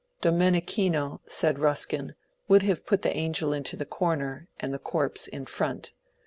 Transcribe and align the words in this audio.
Domenichino, 0.23 1.21
said 1.27 1.57
Buskin, 1.59 2.15
would 2.47 2.63
have 2.63 2.87
put 2.87 3.03
the 3.03 3.15
angel 3.15 3.53
into 3.53 3.77
the 3.77 3.85
comer, 3.85 4.47
and 4.59 4.73
the 4.73 4.79
corpse 4.79 5.27
in 5.27 5.45
front. 5.45 5.91